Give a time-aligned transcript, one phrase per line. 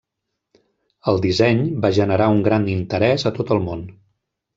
[1.11, 3.85] El disseny va generar un gran interès a tot el món.